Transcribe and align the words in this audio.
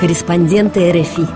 Корреспонденты 0.00 0.90
РФИ 0.92 1.26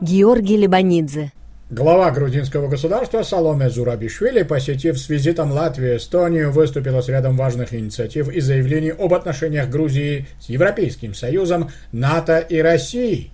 Георгий 0.00 0.56
Лебанидзе 0.56 1.30
Глава 1.70 2.10
грузинского 2.10 2.66
государства 2.66 3.22
Саломе 3.22 3.70
Зурабишвили, 3.70 4.42
посетив 4.42 4.98
с 4.98 5.08
визитом 5.08 5.52
Латвию 5.52 5.92
и 5.92 5.96
Эстонию, 5.98 6.50
выступила 6.50 7.00
с 7.00 7.08
рядом 7.08 7.36
важных 7.36 7.72
инициатив 7.72 8.28
и 8.28 8.40
заявлений 8.40 8.90
об 8.90 9.14
отношениях 9.14 9.68
Грузии 9.68 10.26
с 10.40 10.48
Европейским 10.48 11.14
Союзом, 11.14 11.70
НАТО 11.92 12.40
и 12.40 12.58
Россией. 12.58 13.30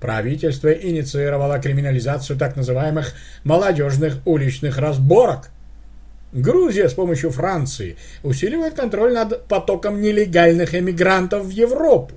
Правительство 0.00 0.72
инициировало 0.72 1.60
криминализацию 1.60 2.36
так 2.36 2.56
называемых 2.56 3.14
молодежных 3.44 4.16
уличных 4.24 4.78
разборок. 4.78 5.50
Грузия 6.32 6.88
с 6.88 6.94
помощью 6.94 7.30
Франции 7.30 7.96
усиливает 8.24 8.74
контроль 8.74 9.14
над 9.14 9.44
потоком 9.44 10.00
нелегальных 10.00 10.74
эмигрантов 10.74 11.44
в 11.44 11.50
Европу. 11.50 12.16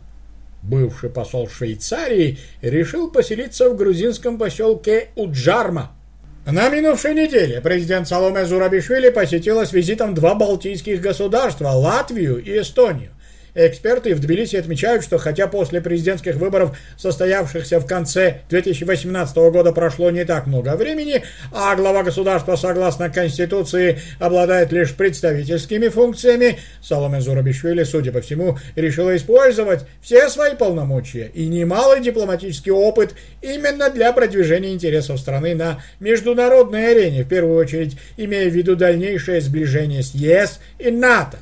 Бывший 0.64 1.10
посол 1.10 1.50
Швейцарии 1.50 2.38
решил 2.62 3.10
поселиться 3.10 3.70
в 3.70 3.76
грузинском 3.76 4.38
поселке 4.38 5.10
Уджарма. 5.16 5.92
На 6.46 6.70
минувшей 6.70 7.14
неделе 7.14 7.62
президент 7.62 8.08
Саломе 8.08 8.46
Зурабишвили 8.46 9.10
посетила 9.10 9.66
с 9.66 9.74
визитом 9.74 10.14
два 10.14 10.36
балтийских 10.36 11.02
государства– 11.02 11.70
Латвию 11.70 12.44
и 12.44 12.62
Эстонию. 12.62 13.12
Эксперты 13.54 14.16
в 14.16 14.22
Тбилиси 14.22 14.56
отмечают, 14.56 15.04
что 15.04 15.18
хотя 15.18 15.48
после 15.48 15.82
президентских 15.82 16.36
выборов, 16.36 16.78
состоявшихся 16.98 17.80
в 17.82 17.86
конце 17.86 18.42
2018 18.50 19.36
года, 19.36 19.74
прошло 19.74 20.10
не 20.10 20.24
так 20.24 20.48
много 20.48 20.78
времени, 20.78 21.24
а 21.52 21.76
глава 21.76 22.04
государства, 22.04 22.56
согласно 22.56 23.10
Конституции, 23.10 24.00
обладает 24.20 24.72
лишь 24.72 24.96
представительскими 24.96 25.90
функциями, 25.90 26.60
Саломе 26.82 27.20
Зурабишвили, 27.20 27.84
судя 27.84 28.14
по 28.14 28.22
всему, 28.22 28.58
решила 28.76 29.16
использовать 29.18 29.86
все 30.02 30.30
свои 30.30 30.56
полномочия 30.56 31.30
и 31.34 31.48
немалый 31.48 32.00
дипломатический 32.00 32.72
опыт 32.72 33.16
именно 33.42 33.90
для 33.90 34.14
продвижения 34.14 34.74
интересов 34.74 35.20
страны 35.20 35.56
на 35.56 35.82
международной 36.00 36.92
арене, 36.92 37.24
в 37.24 37.28
первую 37.28 37.58
очередь 37.58 37.98
имея 38.16 38.50
в 38.50 38.54
виду 38.54 38.78
дальнейшее 38.78 39.42
сближение 39.42 40.04
с 40.04 40.14
ЕС 40.14 40.62
и 40.80 40.90
НАТО. 40.90 41.40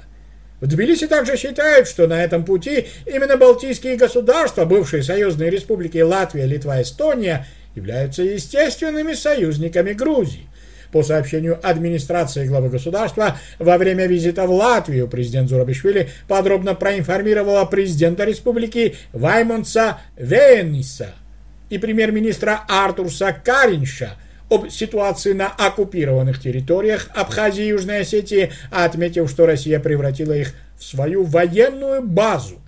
В 0.61 0.67
Тбилиси 0.67 1.07
также 1.07 1.37
считают, 1.37 1.87
что 1.87 2.07
на 2.07 2.23
этом 2.23 2.43
пути 2.43 2.87
именно 3.05 3.37
Балтийские 3.37 3.95
государства, 3.95 4.65
бывшие 4.65 5.03
союзные 5.03 5.49
республики 5.49 5.99
Латвия, 5.99 6.45
Литва, 6.45 6.81
Эстония, 6.81 7.47
являются 7.75 8.23
естественными 8.23 9.13
союзниками 9.13 9.93
Грузии. 9.93 10.47
По 10.91 11.03
сообщению 11.03 11.59
администрации 11.61 12.47
главы 12.47 12.69
государства, 12.69 13.37
во 13.59 13.77
время 13.77 14.07
визита 14.07 14.45
в 14.47 14.51
Латвию 14.51 15.07
президент 15.07 15.47
Зурабишвили 15.47 16.09
подробно 16.27 16.73
проинформировала 16.73 17.63
президента 17.65 18.25
республики 18.25 18.95
Ваймонса 19.13 19.99
Вейниса 20.17 21.13
и 21.69 21.77
премьер-министра 21.77 22.65
Артурса 22.67 23.33
Каринша– 23.43 24.17
об 24.49 24.69
ситуации 24.69 25.33
на 25.33 25.47
оккупированных 25.47 26.39
территориях 26.41 27.09
Абхазии 27.15 27.65
и 27.65 27.69
Южной 27.69 28.01
Осетии, 28.01 28.51
отметив, 28.71 29.29
что 29.29 29.45
Россия 29.45 29.79
превратила 29.79 30.33
их 30.33 30.53
в 30.77 30.83
свою 30.83 31.23
военную 31.23 32.01
базу. 32.01 32.59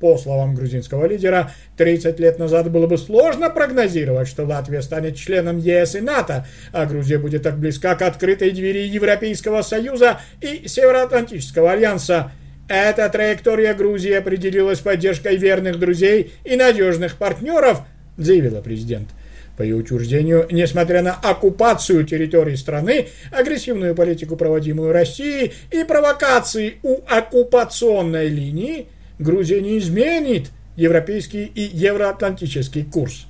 По 0.00 0.18
словам 0.18 0.54
грузинского 0.54 1.06
лидера, 1.06 1.52
30 1.78 2.20
лет 2.20 2.38
назад 2.38 2.70
было 2.70 2.86
бы 2.86 2.98
сложно 2.98 3.48
прогнозировать, 3.48 4.28
что 4.28 4.44
Латвия 4.44 4.82
станет 4.82 5.16
членом 5.16 5.58
ЕС 5.58 5.94
и 5.94 6.00
НАТО, 6.00 6.46
а 6.72 6.84
Грузия 6.84 7.16
будет 7.18 7.42
так 7.42 7.58
близка 7.58 7.94
к 7.94 8.02
открытой 8.02 8.50
двери 8.50 8.86
Европейского 8.86 9.62
Союза 9.62 10.20
и 10.42 10.68
Североатлантического 10.68 11.72
альянса. 11.72 12.30
Эта 12.68 13.08
траектория 13.08 13.72
Грузии 13.72 14.12
определилась 14.12 14.80
поддержкой 14.80 15.36
верных 15.36 15.78
друзей 15.78 16.34
и 16.44 16.56
надежных 16.56 17.16
партнеров, 17.16 17.80
заявила 18.18 18.60
президент. 18.60 19.08
По 19.56 19.62
ее 19.62 19.76
утверждению, 19.76 20.46
несмотря 20.50 21.02
на 21.02 21.14
оккупацию 21.14 22.04
территории 22.04 22.56
страны, 22.56 23.08
агрессивную 23.30 23.94
политику, 23.94 24.36
проводимую 24.36 24.92
Россией, 24.92 25.52
и 25.70 25.82
провокации 25.84 26.76
у 26.82 26.98
оккупационной 27.08 28.28
линии, 28.28 28.88
Грузия 29.18 29.62
не 29.62 29.78
изменит 29.78 30.50
европейский 30.76 31.44
и 31.44 31.62
евроатлантический 31.62 32.84
курс. 32.84 33.26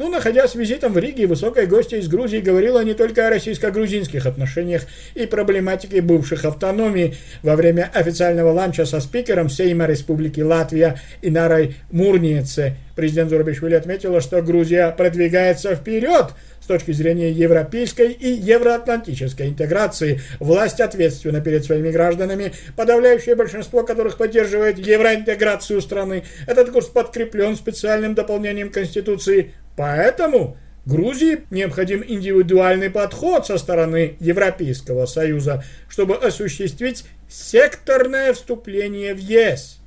Но, 0.00 0.06
ну, 0.06 0.12
находясь 0.12 0.54
визитом 0.54 0.94
в 0.94 0.98
Риге, 0.98 1.26
высокая 1.26 1.66
гостья 1.66 1.98
из 1.98 2.08
Грузии 2.08 2.38
говорила 2.38 2.82
не 2.82 2.94
только 2.94 3.26
о 3.26 3.28
российско-грузинских 3.28 4.24
отношениях 4.24 4.86
и 5.14 5.26
проблематике 5.26 6.00
бывших 6.00 6.46
автономий. 6.46 7.18
Во 7.42 7.54
время 7.54 7.90
официального 7.92 8.50
ланча 8.50 8.86
со 8.86 9.00
спикером 9.00 9.50
Сейма 9.50 9.84
Республики 9.84 10.40
Латвия 10.40 10.98
Инарой 11.20 11.76
Мурниеце 11.90 12.76
президент 13.00 13.28
Зурабишвили 13.28 13.74
отметила, 13.74 14.22
что 14.22 14.40
Грузия 14.42 14.90
продвигается 14.90 15.74
вперед 15.74 16.32
с 16.60 16.66
точки 16.66 16.92
зрения 16.92 17.30
европейской 17.30 18.12
и 18.12 18.28
евроатлантической 18.30 19.48
интеграции. 19.48 20.20
Власть 20.38 20.80
ответственна 20.80 21.40
перед 21.40 21.64
своими 21.64 21.90
гражданами, 21.90 22.52
подавляющее 22.76 23.34
большинство 23.34 23.82
которых 23.82 24.16
поддерживает 24.18 24.78
евроинтеграцию 24.78 25.80
страны. 25.80 26.24
Этот 26.46 26.70
курс 26.70 26.86
подкреплен 26.86 27.56
специальным 27.56 28.14
дополнением 28.14 28.70
Конституции 28.70 29.52
Поэтому 29.80 30.58
Грузии 30.84 31.44
необходим 31.50 32.04
индивидуальный 32.06 32.90
подход 32.90 33.46
со 33.46 33.56
стороны 33.56 34.18
Европейского 34.20 35.06
Союза, 35.06 35.64
чтобы 35.88 36.16
осуществить 36.16 37.06
секторное 37.30 38.34
вступление 38.34 39.14
в 39.14 39.18
ЕС. 39.18 39.78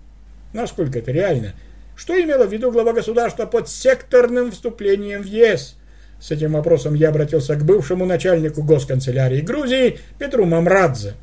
Насколько 0.52 0.98
это 0.98 1.12
реально? 1.12 1.54
Что 1.96 2.20
имело 2.20 2.48
в 2.48 2.52
виду 2.52 2.72
глава 2.72 2.94
государства 2.94 3.46
под 3.46 3.70
секторным 3.70 4.52
вступлением 4.52 5.22
в 5.22 5.28
ЕС? 5.28 5.76
С 6.20 6.32
этим 6.32 6.54
вопросом 6.54 6.96
я 6.96 7.10
обратился 7.10 7.54
к 7.56 7.64
бывшему 7.64 8.08
начальнику 8.08 8.64
госканцелярии 8.64 9.42
Грузии 9.42 10.00
Петру 10.18 10.46
Мамрадзе. 10.46 11.14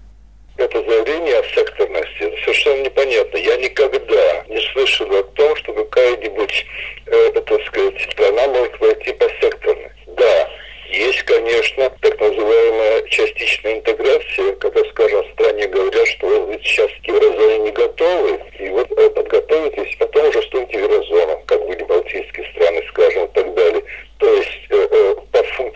Это 0.56 0.78
заявление 0.78 1.40
о 1.40 1.42
секторности 1.42 2.44
совершенно 2.44 2.84
непонятно. 2.84 3.36
Я 3.36 3.56
никогда 3.56 3.98
слышал 4.72 5.06
о 5.14 5.22
том, 5.22 5.56
что 5.56 5.72
какая-нибудь 5.72 6.66
э, 7.06 7.30
так 7.32 7.66
сказать, 7.66 8.08
страна 8.12 8.48
может 8.48 8.78
войти 8.80 9.12
по 9.12 9.28
секторно. 9.40 9.90
Да, 10.06 10.50
есть, 10.90 11.22
конечно, 11.22 11.90
так 12.00 12.20
называемая 12.20 13.02
частичная 13.08 13.74
интеграция, 13.74 14.52
когда, 14.56 14.82
скажем, 14.90 15.22
в 15.22 15.32
стране 15.32 15.66
говорят, 15.68 16.08
что 16.08 16.26
вы 16.26 16.58
сейчас 16.62 16.90
к 17.02 17.08
еврозоне 17.08 17.58
не 17.58 17.70
готовы, 17.70 18.40
и 18.58 18.68
вот 18.70 18.90
э, 18.90 19.10
подготовитесь, 19.10 19.96
потом 19.98 20.28
уже 20.28 20.40
вступите 20.40 20.78
в 20.78 20.82
еврозону, 20.82 21.42
как 21.46 21.64
были 21.66 21.82
балтийские 21.84 22.50
страны, 22.54 22.82
скажем, 22.88 23.24
и 23.24 23.28
так 23.34 23.54
далее. 23.54 23.82
То 24.18 24.34
есть 24.34 24.66
э, 24.70 24.88
э, 24.90 25.14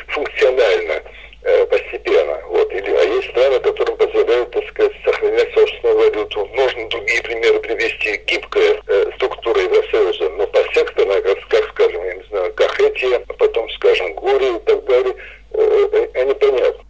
функционально 0.09 1.03
э, 1.43 1.67
постепенно. 1.67 2.41
Вот. 2.49 2.73
Или, 2.73 2.91
а 2.91 3.03
есть 3.05 3.31
страны, 3.31 3.61
которым 3.61 3.97
позволяют, 3.97 4.51
так 4.51 4.67
сказать, 4.69 4.93
сохранять 5.05 5.53
собственную 5.55 5.99
валюту. 5.99 6.47
Можно 6.55 6.89
другие 6.89 7.23
примеры 7.23 7.61
привести. 7.61 8.17
Гибкая 8.27 8.81
э, 8.87 9.11
структура 9.17 9.61
Евросоюза, 9.61 10.31
но 10.31 10.47
по 10.47 10.59
секторно, 10.73 11.21
как, 11.21 11.39
как, 11.49 11.65
скажем, 11.71 12.05
я 12.05 12.15
не 12.15 12.23
знаю, 12.31 12.53
Кахетия, 12.55 13.23
а 13.29 13.33
потом, 13.35 13.69
скажем, 13.71 14.15
Гури 14.15 14.57
и 14.57 14.61
так 14.61 14.85
далее, 14.85 15.15
э, 15.53 15.89
э, 15.93 16.21
они 16.21 16.35
понятны. 16.35 16.85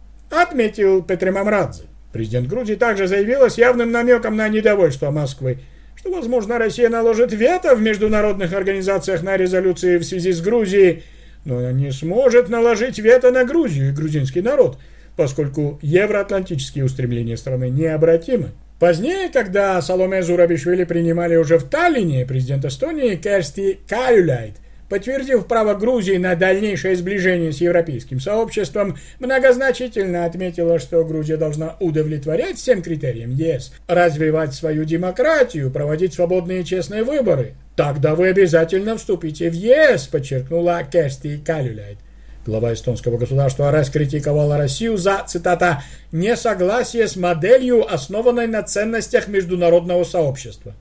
Отметил 0.55 1.03
Петр 1.03 1.31
Мамрадзе. 1.31 1.83
Президент 2.13 2.47
Грузии 2.47 2.75
также 2.75 3.07
заявила 3.07 3.49
с 3.49 3.57
явным 3.57 3.91
намеком 3.91 4.37
на 4.37 4.47
недовольство 4.47 5.11
Москвы, 5.11 5.57
что, 5.97 6.09
возможно, 6.09 6.57
Россия 6.57 6.87
наложит 6.87 7.33
вето 7.33 7.75
в 7.75 7.81
международных 7.81 8.53
организациях 8.53 9.21
на 9.21 9.35
резолюции 9.35 9.97
в 9.97 10.05
связи 10.05 10.31
с 10.31 10.39
Грузией, 10.39 11.03
но 11.43 11.71
не 11.71 11.91
сможет 11.91 12.47
наложить 12.47 12.99
вето 12.99 13.31
на 13.31 13.43
Грузию 13.43 13.89
и 13.89 13.91
грузинский 13.91 14.39
народ, 14.39 14.77
поскольку 15.17 15.77
евроатлантические 15.81 16.85
устремления 16.85 17.35
страны 17.35 17.69
необратимы. 17.69 18.51
Позднее, 18.79 19.27
когда 19.27 19.81
Саломе 19.81 20.23
Зурабишвили 20.23 20.85
принимали 20.85 21.35
уже 21.35 21.57
в 21.57 21.65
Таллине, 21.65 22.25
президент 22.25 22.63
Эстонии 22.63 23.17
Керсти 23.17 23.79
Каюляйт, 23.89 24.53
подтвердив 24.89 25.47
право 25.47 25.73
Грузии 25.73 26.17
на 26.17 26.35
дальнейшее 26.35 26.95
сближение 26.95 27.51
с 27.51 27.61
европейским 27.61 28.19
сообществом, 28.19 28.97
многозначительно 29.19 30.25
отметила, 30.25 30.79
что 30.79 31.03
Грузия 31.03 31.37
должна 31.37 31.75
удовлетворять 31.79 32.57
всем 32.57 32.81
критериям 32.81 33.31
ЕС, 33.31 33.73
развивать 33.87 34.53
свою 34.53 34.85
демократию, 34.85 35.71
проводить 35.71 36.13
свободные 36.13 36.61
и 36.61 36.65
честные 36.65 37.03
выборы, 37.03 37.55
«Тогда 37.75 38.15
вы 38.15 38.29
обязательно 38.29 38.95
вступите 38.97 39.49
в 39.49 39.53
ЕС», 39.53 40.07
подчеркнула 40.07 40.81
Керсти 40.89 41.37
Калюляйт. 41.37 41.97
Глава 42.45 42.73
эстонского 42.73 43.17
государства 43.17 43.71
раскритиковала 43.71 44.57
Россию 44.57 44.97
за, 44.97 45.23
цитата, 45.27 45.83
«несогласие 46.11 47.07
с 47.07 47.15
моделью, 47.17 47.91
основанной 47.91 48.47
на 48.47 48.63
ценностях 48.63 49.27
международного 49.27 50.03
сообщества». 50.03 50.73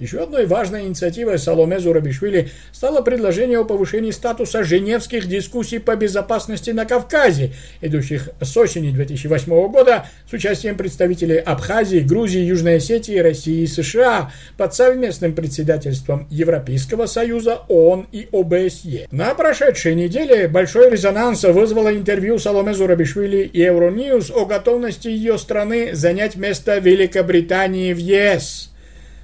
Еще 0.00 0.22
одной 0.22 0.46
важной 0.46 0.86
инициативой 0.86 1.38
Саломе 1.38 1.78
Зурабишвили 1.78 2.48
стало 2.72 3.02
предложение 3.02 3.58
о 3.58 3.64
повышении 3.64 4.12
статуса 4.12 4.64
женевских 4.64 5.28
дискуссий 5.28 5.78
по 5.78 5.94
безопасности 5.94 6.70
на 6.70 6.86
Кавказе, 6.86 7.52
идущих 7.82 8.30
с 8.40 8.56
осени 8.56 8.92
2008 8.92 9.46
года 9.68 10.06
с 10.28 10.32
участием 10.32 10.78
представителей 10.78 11.36
Абхазии, 11.36 11.98
Грузии, 11.98 12.40
Южной 12.40 12.76
Осетии, 12.76 13.18
России 13.18 13.64
и 13.64 13.66
США 13.66 14.32
под 14.56 14.74
совместным 14.74 15.34
председательством 15.34 16.26
Европейского 16.30 17.04
Союза, 17.04 17.60
ООН 17.68 18.06
и 18.10 18.26
ОБСЕ. 18.32 19.06
На 19.10 19.34
прошедшей 19.34 19.94
неделе 19.94 20.48
большой 20.48 20.90
резонанс 20.90 21.44
вызвало 21.44 21.94
интервью 21.94 22.38
Саломе 22.38 22.72
Зурабишвили 22.72 23.42
и 23.42 23.60
Euronews 23.60 24.32
о 24.32 24.46
готовности 24.46 25.08
ее 25.08 25.36
страны 25.36 25.94
занять 25.94 26.36
место 26.36 26.78
Великобритании 26.78 27.92
в 27.92 27.98
ЕС. 27.98 28.70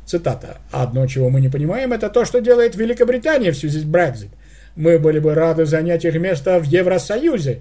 Цитата. 0.06 0.58
«Одно, 0.70 1.06
чего 1.08 1.28
мы 1.30 1.40
не 1.40 1.48
понимаем, 1.48 1.92
это 1.92 2.08
то, 2.08 2.24
что 2.24 2.40
делает 2.40 2.76
Великобритания 2.76 3.50
в 3.50 3.56
связи 3.56 3.80
с 3.80 3.84
Брекзит. 3.84 4.30
Мы 4.76 4.98
были 4.98 5.18
бы 5.18 5.34
рады 5.34 5.66
занять 5.66 6.04
их 6.04 6.14
место 6.14 6.60
в 6.60 6.64
Евросоюзе», 6.64 7.60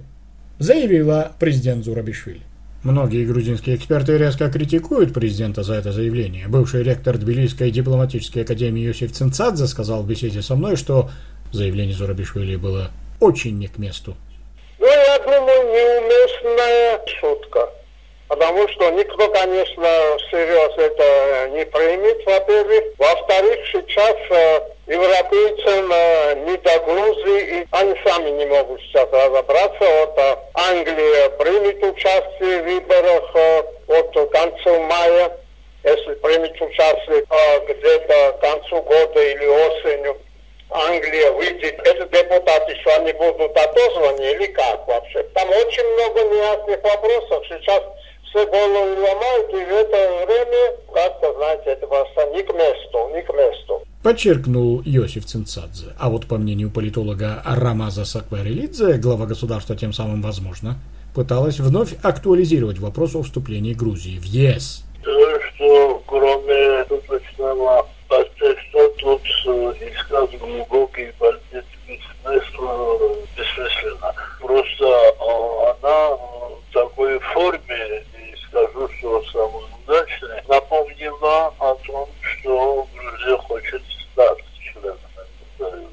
заявила 0.58 1.32
президент 1.38 1.84
Зурабишвили. 1.84 2.42
Многие 2.84 3.24
грузинские 3.24 3.74
эксперты 3.74 4.16
резко 4.16 4.48
критикуют 4.48 5.12
президента 5.12 5.64
за 5.64 5.74
это 5.74 5.90
заявление. 5.90 6.46
Бывший 6.46 6.84
ректор 6.84 7.18
Тбилисской 7.18 7.72
дипломатической 7.72 8.44
академии 8.44 8.82
Йосиф 8.82 9.10
Цинцадзе 9.10 9.66
сказал 9.66 10.04
в 10.04 10.06
беседе 10.08 10.40
со 10.40 10.54
мной, 10.54 10.76
что 10.76 11.10
заявление 11.52 11.96
Зурабишвили 11.96 12.54
было 12.54 12.92
очень 13.18 13.58
не 13.58 13.66
к 13.66 13.78
месту. 13.78 14.14
Ну, 14.78 14.86
я 14.86 15.18
думаю, 15.18 15.64
неуместная 15.66 17.00
шутка. 17.18 17.60
Потому 18.28 18.66
что 18.68 18.90
никто, 18.90 19.28
конечно, 19.28 20.18
всерьез 20.26 20.72
это 20.76 21.48
не 21.50 21.64
примет, 21.64 22.26
во-первых. 22.26 22.84
Во-вторых, 22.98 23.58
сейчас 23.70 24.16
э, 24.30 24.60
европейцам 24.88 25.92
э, 25.92 26.34
не 26.44 26.56
до 26.56 26.78
Грузии, 26.80 27.60
и 27.60 27.66
они 27.70 27.94
сами 28.04 28.30
не 28.30 28.46
могут 28.46 28.80
сейчас 28.80 29.08
разобраться. 29.12 29.78
Вот 29.78 30.18
э, 30.18 30.36
Англия 30.54 31.28
примет 31.30 31.82
участие 31.84 32.62
в 32.62 32.64
выборах 32.64 33.30
э, 33.34 33.62
от 33.88 34.30
конца 34.32 34.78
мая. 34.80 35.38
Если 35.84 36.14
примет 36.14 36.60
участие 36.60 37.24
э, 37.30 37.60
где-то 37.68 38.32
к 38.32 38.40
концу 38.40 38.82
года 38.82 39.22
или 39.22 39.46
осенью, 39.46 40.16
Англия 40.70 41.30
выйдет. 41.30 41.78
Это 41.86 42.06
депутаты, 42.06 42.76
что 42.80 42.96
они 42.96 43.12
будут 43.12 43.56
отозваны 43.56 44.20
или 44.20 44.46
как 44.46 44.86
вообще? 44.88 45.22
Там 45.34 45.48
очень 45.48 45.86
много 45.94 46.22
неясных 46.24 46.82
вопросов. 46.82 47.44
Сейчас 47.48 47.82
все 48.36 48.46
голову 48.46 49.00
ломают, 49.00 49.50
и 49.50 49.64
в 49.64 49.72
это 49.72 50.26
время, 50.26 50.76
как-то, 50.92 51.32
знаете, 51.34 51.70
это 51.70 51.86
просто 51.86 52.26
не 52.34 52.42
к 52.42 52.52
месту, 52.52 53.10
не 53.14 53.22
к 53.22 53.32
месту. 53.32 53.82
Подчеркнул 54.02 54.82
Йосиф 54.84 55.24
Цинцадзе. 55.24 55.94
А 55.98 56.10
вот 56.10 56.26
по 56.26 56.36
мнению 56.36 56.70
политолога 56.70 57.42
Рамаза 57.44 58.04
Сакварелидзе, 58.04 58.98
глава 58.98 59.26
государства 59.26 59.74
тем 59.74 59.92
самым, 59.92 60.22
возможно, 60.22 60.76
пыталась 61.14 61.58
вновь 61.58 61.94
актуализировать 62.02 62.78
вопрос 62.78 63.16
о 63.16 63.22
вступлении 63.22 63.72
Грузии 63.72 64.18
в 64.18 64.24
ЕС. 64.24 64.84
То, 65.02 65.40
что 65.40 66.02
кроме 66.06 66.84
точного 66.84 67.86
подтекста 68.08 68.88
тут 68.98 69.22
э, 69.46 69.72
искать 69.92 70.38
глубокий 70.38 71.12
политический 71.18 72.00
смысл 72.22 73.16
бессмысленно. 73.36 74.14
Просто 74.40 74.84
э, 74.84 75.74
она 75.80 76.10
в 76.10 76.72
такой 76.72 77.18
форме 77.18 78.04
что 79.06 79.22
самое 79.32 79.66
удачное, 79.84 80.44
напомнила 80.48 81.54
о 81.58 81.74
том, 81.86 82.08
что 82.20 82.88
Грузия 82.94 83.36
хочет 83.38 83.82
стать 84.12 84.38
членом 84.60 84.98
Союза. 85.58 85.88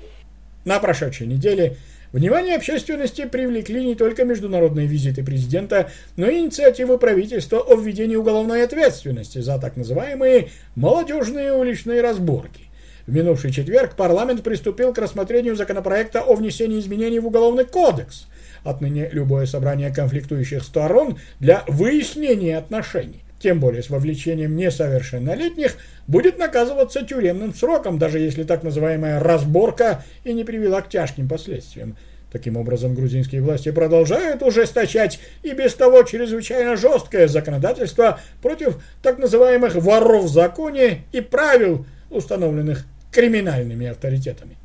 На 0.65 0.79
прошедшей 0.79 1.27
неделе 1.27 1.77
Внимание 2.11 2.57
общественности 2.57 3.25
привлекли 3.25 3.83
не 3.83 3.95
только 3.95 4.23
международные 4.23 4.85
визиты 4.85 5.23
президента, 5.23 5.89
но 6.15 6.27
и 6.27 6.41
инициативы 6.41 6.99
правительства 6.99 7.59
о 7.59 7.75
введении 7.75 8.15
уголовной 8.15 8.63
ответственности 8.63 9.39
за 9.39 9.57
так 9.57 9.77
называемые 9.77 10.49
«молодежные 10.75 11.53
уличные 11.53 12.01
разборки». 12.01 12.65
В 13.07 13.15
минувший 13.15 13.51
четверг 13.51 13.95
парламент 13.95 14.43
приступил 14.43 14.93
к 14.93 14.99
рассмотрению 14.99 15.55
законопроекта 15.55 16.21
о 16.21 16.35
внесении 16.35 16.79
изменений 16.79 17.17
в 17.17 17.25
Уголовный 17.25 17.65
кодекс. 17.65 18.27
Отныне 18.63 19.09
любое 19.11 19.45
собрание 19.45 19.93
конфликтующих 19.93 20.63
сторон 20.63 21.17
для 21.39 21.63
выяснения 21.67 22.57
отношений, 22.57 23.23
тем 23.39 23.59
более 23.59 23.83
с 23.83 23.89
вовлечением 23.89 24.55
несовершеннолетних, 24.55 25.75
будет 26.07 26.37
наказываться 26.37 27.03
тюремным 27.03 27.53
сроком, 27.53 27.99
даже 27.99 28.19
если 28.19 28.43
так 28.43 28.63
называемая 28.63 29.19
разборка 29.19 30.03
и 30.23 30.33
не 30.33 30.43
привела 30.43 30.81
к 30.81 30.89
тяжким 30.89 31.27
последствиям. 31.27 31.97
Таким 32.31 32.57
образом, 32.57 32.95
грузинские 32.95 33.41
власти 33.41 33.69
продолжают 33.69 34.41
ужесточать 34.41 35.19
и 35.43 35.51
без 35.51 35.75
того 35.75 36.01
чрезвычайно 36.01 36.75
жесткое 36.75 37.27
законодательство 37.27 38.19
против 38.41 38.81
так 39.03 39.19
называемых 39.19 39.75
воров 39.75 40.23
в 40.23 40.33
законе 40.33 41.03
и 41.11 41.21
правил, 41.21 41.85
установленных 42.09 42.85
криминальными 43.11 43.85
авторитетами. 43.85 44.57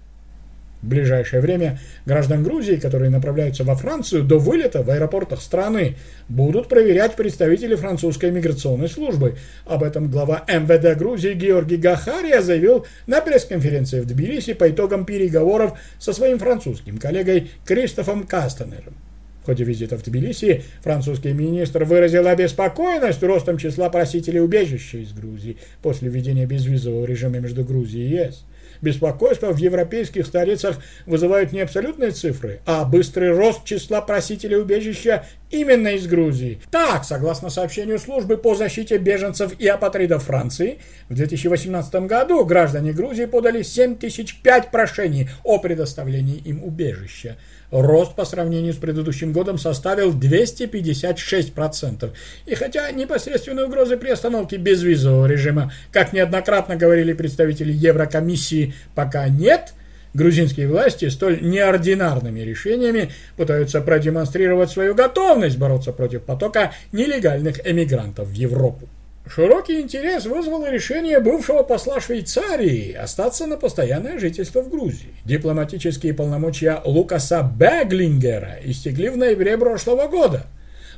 В 0.82 0.86
ближайшее 0.86 1.40
время 1.40 1.80
граждан 2.06 2.44
Грузии, 2.44 2.76
которые 2.76 3.10
направляются 3.10 3.64
во 3.64 3.74
Францию 3.74 4.22
до 4.22 4.38
вылета 4.38 4.82
в 4.82 4.90
аэропортах 4.90 5.42
страны, 5.42 5.96
будут 6.28 6.68
проверять 6.68 7.16
представители 7.16 7.74
французской 7.74 8.30
миграционной 8.30 8.88
службы. 8.88 9.34
Об 9.66 9.82
этом 9.82 10.08
глава 10.08 10.44
МВД 10.46 10.96
Грузии 10.96 11.34
Георгий 11.34 11.78
Гахария 11.78 12.40
заявил 12.42 12.86
на 13.08 13.20
пресс-конференции 13.20 14.00
в 14.00 14.06
Тбилиси 14.06 14.52
по 14.52 14.70
итогам 14.70 15.04
переговоров 15.04 15.76
со 15.98 16.12
своим 16.12 16.38
французским 16.38 16.98
коллегой 16.98 17.50
Кристофом 17.64 18.24
Кастанером. 18.24 18.94
В 19.42 19.46
ходе 19.46 19.64
визита 19.64 19.96
в 19.96 20.04
Тбилиси 20.04 20.62
французский 20.82 21.32
министр 21.32 21.84
выразил 21.84 22.26
обеспокоенность 22.28 23.22
ростом 23.22 23.58
числа 23.58 23.88
просителей 23.88 24.40
убежища 24.40 24.98
из 24.98 25.12
Грузии 25.12 25.56
после 25.82 26.08
введения 26.08 26.46
безвизового 26.46 27.04
режима 27.04 27.38
между 27.38 27.64
Грузией 27.64 28.06
и 28.06 28.14
ЕС. 28.26 28.44
Беспокойство 28.80 29.52
в 29.52 29.56
европейских 29.56 30.26
столицах 30.26 30.78
вызывают 31.06 31.52
не 31.52 31.60
абсолютные 31.60 32.10
цифры, 32.10 32.60
а 32.66 32.84
быстрый 32.84 33.32
рост 33.32 33.64
числа 33.64 34.00
просителей 34.00 34.56
убежища 34.56 35.24
именно 35.50 35.88
из 35.88 36.06
Грузии. 36.06 36.60
Так, 36.70 37.04
согласно 37.04 37.50
сообщению 37.50 37.98
службы 37.98 38.36
по 38.36 38.54
защите 38.54 38.98
беженцев 38.98 39.58
и 39.58 39.66
апатридов 39.66 40.24
Франции, 40.24 40.78
в 41.08 41.14
2018 41.14 41.94
году 42.06 42.44
граждане 42.44 42.92
Грузии 42.92 43.24
подали 43.24 43.62
7005 43.62 44.70
прошений 44.70 45.28
о 45.42 45.58
предоставлении 45.58 46.36
им 46.36 46.62
убежища. 46.62 47.36
Рост 47.70 48.14
по 48.14 48.24
сравнению 48.24 48.72
с 48.72 48.76
предыдущим 48.76 49.32
годом 49.32 49.58
составил 49.58 50.12
256%. 50.12 52.10
И 52.46 52.54
хотя 52.54 52.90
непосредственной 52.92 53.64
угрозы 53.64 53.96
приостановки 53.96 54.54
безвизового 54.54 55.26
режима, 55.26 55.72
как 55.92 56.12
неоднократно 56.12 56.76
говорили 56.76 57.12
представители 57.12 57.72
Еврокомиссии, 57.72 58.74
пока 58.94 59.28
нет, 59.28 59.74
грузинские 60.14 60.68
власти 60.68 61.08
столь 61.10 61.42
неординарными 61.42 62.40
решениями 62.40 63.10
пытаются 63.36 63.82
продемонстрировать 63.82 64.70
свою 64.70 64.94
готовность 64.94 65.58
бороться 65.58 65.92
против 65.92 66.22
потока 66.22 66.72
нелегальных 66.92 67.66
эмигрантов 67.66 68.28
в 68.28 68.32
Европу. 68.32 68.88
Широкий 69.28 69.82
интерес 69.82 70.24
вызвало 70.24 70.70
решение 70.70 71.20
бывшего 71.20 71.62
посла 71.62 72.00
Швейцарии 72.00 72.92
остаться 72.94 73.46
на 73.46 73.56
постоянное 73.58 74.18
жительство 74.18 74.62
в 74.62 74.70
Грузии. 74.70 75.14
Дипломатические 75.26 76.14
полномочия 76.14 76.80
Лукаса 76.84 77.42
Беглингера 77.42 78.56
истекли 78.64 79.10
в 79.10 79.18
ноябре 79.18 79.58
прошлого 79.58 80.08
года. 80.08 80.46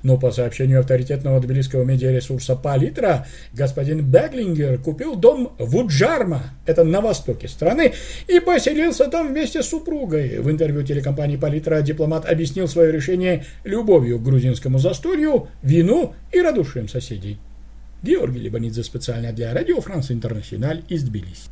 Но 0.02 0.16
по 0.16 0.30
сообщению 0.30 0.80
авторитетного 0.80 1.40
тбилисского 1.40 1.82
медиаресурса 1.84 2.56
Палитра, 2.56 3.26
господин 3.52 4.04
Беглингер 4.04 4.78
купил 4.78 5.16
дом 5.16 5.52
в 5.58 5.76
Уджарма, 5.76 6.42
это 6.66 6.84
на 6.84 7.00
востоке 7.00 7.48
страны, 7.48 7.92
и 8.28 8.38
поселился 8.40 9.08
там 9.08 9.28
вместе 9.28 9.62
с 9.62 9.66
супругой. 9.66 10.38
В 10.38 10.50
интервью 10.50 10.84
телекомпании 10.84 11.36
Палитра 11.36 11.82
дипломат 11.82 12.26
объяснил 12.26 12.68
свое 12.68 12.92
решение 12.92 13.44
любовью 13.64 14.18
к 14.18 14.22
грузинскому 14.22 14.78
застолью, 14.78 15.48
вину 15.62 16.14
и 16.32 16.40
радушием 16.40 16.88
соседей. 16.88 17.38
Георгий 18.02 18.40
Лебанидзе 18.40 18.82
специально 18.82 19.32
для 19.32 19.52
Радио 19.52 19.80
Франс 19.80 20.10
Интернациональ 20.10 20.82
из 20.88 21.04
Тбилиси. 21.04 21.48